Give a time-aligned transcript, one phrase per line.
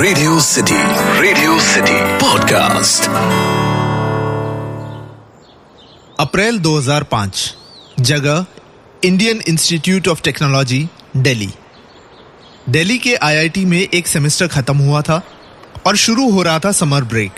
[0.00, 0.74] Radio City
[1.20, 3.02] Radio City podcast
[6.20, 7.28] अप्रैल 2005
[8.00, 8.46] जगह
[9.04, 11.50] Indian Institute of Technology Delhi
[12.68, 15.22] Delhi के IIT में एक सेमेस्टर खत्म हुआ था
[15.86, 17.32] और शुरू हो रहा था समर ब्रेक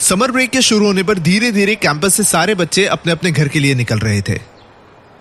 [0.00, 3.48] समर ब्रेक के शुरू होने पर धीरे धीरे कैंपस से सारे बच्चे अपने अपने घर
[3.48, 4.40] के लिए निकल रहे थे।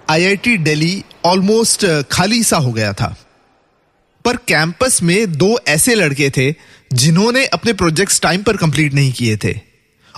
[0.09, 3.15] आईआईटी दिल्ली ऑलमोस्ट खाली सा हो गया था।
[4.29, 6.55] पर कैंपस में दो ऐसे लड़के थे,
[6.93, 9.59] जिन्होंने अपने प्रोजेक्ट्स टाइम पर कंप्लीट नहीं किए थे।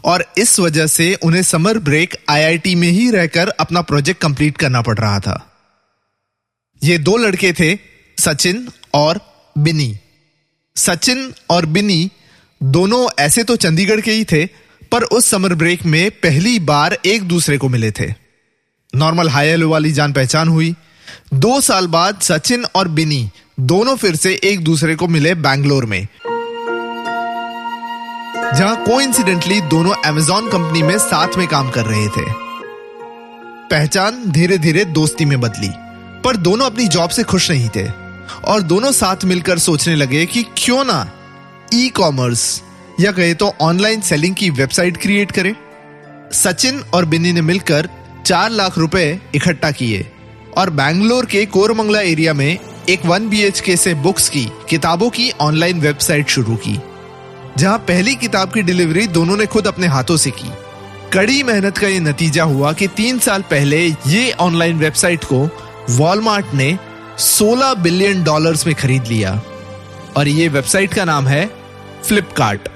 [0.03, 4.81] और इस वजह से उन्हें समर ब्रेक आईआईटी में ही रहकर अपना प्रोजेक्ट कंप्लीट करना
[4.81, 5.51] पड़ रहा था।
[6.83, 7.79] ये दो लड़के थे,
[8.17, 9.19] सचिन और
[9.57, 9.97] बिनी
[10.75, 12.09] सचिन और बिनी
[12.63, 14.45] दोनों ऐसे तो चंडीगढ़ के ही थे,
[14.91, 18.13] पर उस समर ब्रेक में पहली बार एक दूसरे को मिले थे।
[18.95, 20.75] नॉर्मल हाई हेलो वाली जान पहचान हुई।
[21.33, 23.29] दो साल बाद सचिन और बिनी
[23.61, 26.07] दोनों फिर से एक दूसरे को मिले बैंगलोर में।
[28.55, 32.23] जहाँ कोइंसिडेंटली दोनों अमेजॉन कंपनी में साथ में काम कर रहे थे।
[33.69, 35.69] पहचान धीरे धीरे दोस्ती में बदली,
[36.23, 37.85] पर दोनों अपनी जॉब से खुश नहीं थे,
[38.45, 41.05] और दोनों साथ मिलकर सोचने लगे कि क्यों ना
[41.73, 42.61] ई कॉमर्स
[42.99, 45.53] या कहे तो ऑनलाइन सेलिंग की वेबसाइट क्रिएट करें।
[46.33, 47.89] सचिन और बिनी ने मिलकर
[48.25, 50.05] चार लाख रुपए इकट्ठा किए,
[50.57, 52.57] और बैंगलोर के कोरमंगला एरिया में
[52.89, 56.79] एक वन बी से बुक्स की, किताबों की ऑनलाइन वेबसाइट शुरू की,
[57.57, 60.51] जहाँ पहली किताब की डिलीवरी दोनों ने खुद अपने हाथों से की।
[61.13, 65.49] कड़ी मेहनत का ये नतीजा हुआ कि तीन साल पहले ये ऑनलाइन वेबसाइट को
[65.89, 66.77] वॉलमार्ट ने
[67.19, 69.41] 16 बिलियन डॉलर्स में खरीद लिया,
[70.17, 71.45] और ये वेबसाइट का नाम है
[72.07, 72.69] फ्लिपकार्ट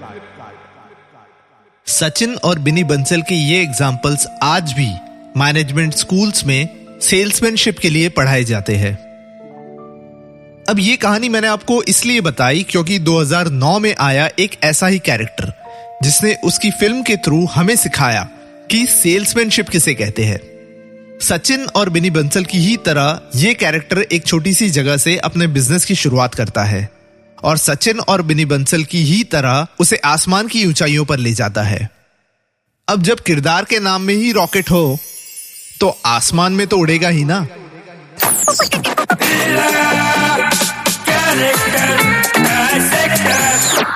[1.88, 4.92] सचिन और बिनी बंसल के ये एग्जाम्पल्स आज भी
[5.38, 6.70] मैनेजमेंट स्कूल्स में
[7.02, 9.05] सेल्समैनशिप के लिए पढ़ाए जाते हैं।
[10.70, 15.52] अब ये कहानी मैंने आपको इसलिए बताई क्योंकि 2009 में आया एक ऐसा ही कैरेक्टर,
[16.04, 18.24] जिसने उसकी फ़िल्म के थ्रू हमें सिखाया
[18.72, 20.40] कि सेल्समैनशिप किसे कहते हैं।
[21.22, 25.48] सचिन और बिनी बंसल की ही तरह ये कैरेक्टर एक छोटी सी जगह से अपने
[25.48, 26.90] बिज़नेस की शुरुआत करता है
[27.44, 31.64] और सचिन और बिनी बंसल की ही तरह उसे आसमान की ऊंचाइयों पर ले जाता
[31.64, 31.90] है।
[32.88, 34.98] अब जब किरदार के नाम में ही रॉकेट हो
[35.80, 37.46] तो आसमान में तो उड़ेगा ही ना।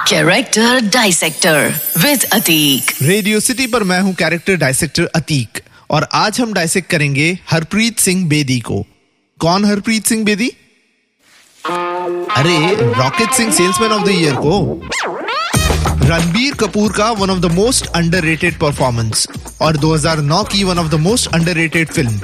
[0.10, 5.62] Character dissector with Atiq Radio City पर मैं हूँ कैरेक्टर डायसेक्टर अतीक
[5.92, 8.82] और आज हम डायसेक्ट करेंगे हरप्रीत सिंह बेदी को।
[9.40, 10.48] कौन हरप्रीत सिंह बेदी?
[12.38, 14.82] अरे Rocket Singh salesman of the year को।
[16.10, 19.28] रणबीर कपूर का one of the most underrated performance
[19.62, 22.22] और 2009 की one of the most underrated film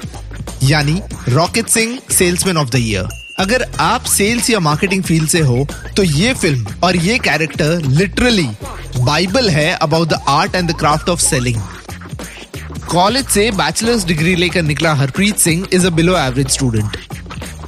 [0.63, 5.67] यानी Rocket Singh salesman of the year अगर आप सेल्स या मार्केटिंग फ़ील्ड से हो
[5.97, 8.47] तो ये फ़िल्म और ये कैरेक्टर लिटरली
[8.97, 11.61] बाइबल है about the art and the craft of selling
[12.91, 16.97] college से बैचलर्स डिग्री लेकर निकला Harpreet Singh is a below average student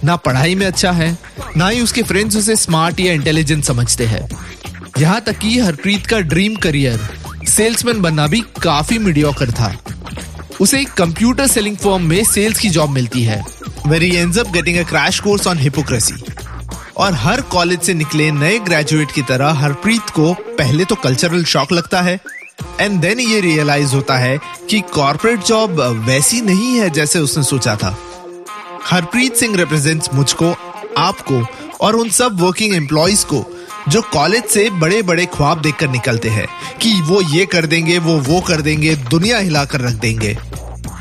[0.04, 1.18] ना पढ़ाई में अच्छा है,
[1.58, 4.28] ना ही उसके फ्रेंड्स उसे स्मार्ट या इंटेलिजेंट समझते हैं.
[5.00, 7.00] यहाँ तक कि हरप्रीत का ड्रीम करियर
[7.48, 9.74] सेल्समैन बनना भी काफ़ी मीडियोकर था.
[10.62, 13.44] उसे एक कंप्यूटर सेलिंग फॉर्म में सेल्स की जॉब मिलती है.
[13.88, 16.14] Where he ends up getting a crash course on hypocrisy
[16.98, 21.72] और हर कॉलेज से निकले नए ग्रेजुएट की तरह हरप्रीत को पहले तो कल्चरल शॉक
[21.72, 22.20] लगता है
[22.82, 24.40] एंड देन ये रियलाइज़ होता है
[24.70, 27.96] कि कॉर्पोरेट जॉब वैसी नहीं है जैसे उसने सोचा था।
[28.86, 30.54] हरप्रीत सिंह रिप्रेजेंट्स मुझको,
[30.98, 31.44] आपको
[31.82, 33.46] और उन सब वर्किंग एम्प्लॉयज़ को,
[33.90, 36.48] जो कॉलेज से बड़े बड़े ख्वाब देखकर निकलते हैं
[36.82, 40.38] कि वो ये कर देंगे, वो वो कर देंगे, दुनिया हिलाकर रख देंगे।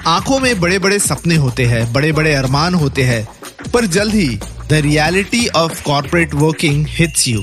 [0.06, 3.26] आँखों में बड़े बड़े सपने होते हैं बड़े बड़े अरमान होते हैं,
[3.72, 4.28] पर जल्द ही
[4.68, 7.42] the reality of corporate working hits you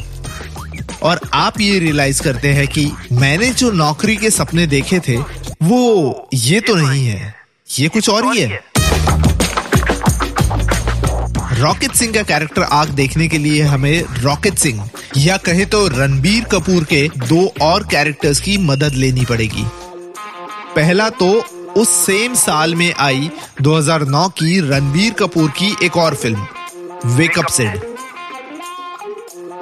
[1.04, 5.18] और आप ये रियलाइज़ करते हैं कि मैंने जो नौकरी के सपने देखे थे,
[5.64, 7.36] वो ये तो नहीं है,
[7.70, 8.62] ये कुछ और ही है।
[11.60, 16.44] रॉकेट सिंह का कैरेक्टर आग देखने के लिए हमें रॉकेट सिंह या कहे तो रणबीर
[16.52, 19.66] कपूर के दो और कैरेक्टर्स की मदद लेनी पड़ेगी।
[20.76, 21.30] पहला तो
[21.78, 23.32] उस सेम साल में आई
[23.62, 26.46] 2009 की रणबीर कपूर की एक और film
[27.06, 27.82] wake up Sid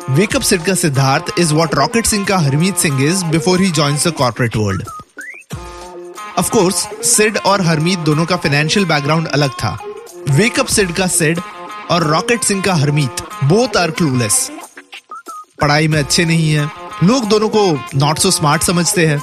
[0.10, 4.08] wake up Sid का Siddharth is what Rocket Singh का Harmeet Singh is before he joins
[4.08, 4.84] the corporate world
[6.38, 9.78] of course Sid और हरमीत दोनों का फाइनेंशियल बैकग्राउंड अलग था।
[10.30, 11.40] वेकअप सिड का सिड
[11.92, 14.52] और रॉकेट सिंह का हरमीत बोथ आर क्लूलेस
[15.62, 16.70] पढ़ाई में अच्छे नहीं है।
[17.04, 19.22] लोग दोनों को नॉट सो स्मार्ट समझते हैं,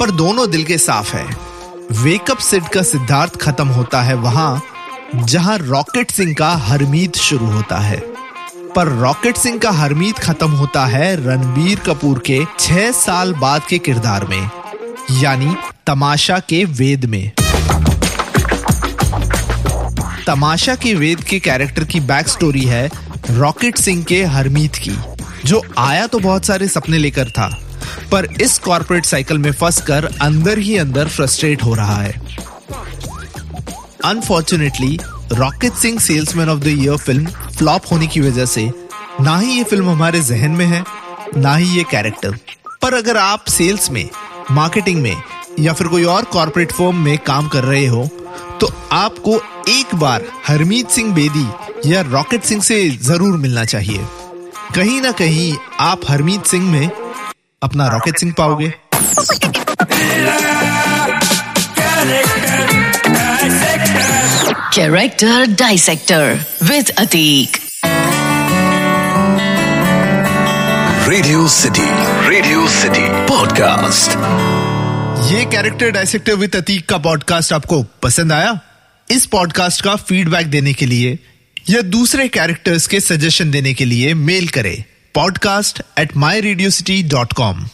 [0.00, 1.49] पर दोनों दिल के साफ़ है।
[1.92, 4.62] वेकअप सिड का सिद्धार्थ खत्म होता है वहाँ,
[5.14, 7.98] जहाँ रॉकेट सिंह का हरमीत शुरू होता है।
[8.76, 13.78] पर रॉकेट सिंह का हरमीत खत्म होता है रणबीर कपूर के छह साल बाद के
[13.78, 14.50] किरदार में,
[15.12, 15.54] यानी
[15.86, 17.32] तमाशा के वेद में।
[20.26, 22.88] तमाशा के वेद के कैरेक्टर की बैक स्टोरी है
[23.30, 24.96] रॉकेट सिंह के हरमीत की,
[25.44, 27.50] जो आया तो बहुत सारे सपने लेकर था।
[28.12, 32.12] पर इस कॉर्पोरेट साइकिल में फंस कर अंदर ही अंदर फ्रस्ट्रेट हो रहा है।
[34.04, 34.98] Unfortunately
[35.32, 37.26] Rocket Singh salesman of the year film
[37.58, 38.70] flop होने की वजह से
[39.20, 40.84] ना ही ये फ़िल्म हमारे जहन में है,
[41.36, 42.36] ना ही ये कैरेक्टर
[42.82, 44.08] पर अगर आप सेल्स में
[44.50, 45.22] मार्केटिंग में
[45.60, 48.08] या फिर कोई और कॉर्पोरेट फॉर्म में काम कर रहे हो
[48.60, 49.34] तो आपको
[49.68, 54.06] एक बार हरमीत सिंह बेदी या रॉकेट सिंह से ज़रूर मिलना चाहिए।
[54.74, 56.90] कहीं ना कहीं आप हरमीत सिंह में
[57.62, 58.72] अपना रॉकेट सिंह पाओगे।
[64.74, 66.36] Character Dissector
[66.70, 67.56] with Atiq
[71.08, 71.86] Radio City
[72.28, 74.10] Radio City podcast
[75.32, 78.60] ये कैरेक्टर डायसेक्टर विद अतीक का पॉडकास्ट आपको पसंद आया?
[79.10, 81.18] इस पॉडकास्ट का फीडबैक देने के लिए
[81.70, 87.70] या दूसरे कैरेक्टर्स के सजेशन देने के लिए मेल करें। podcast at myradiocity.com.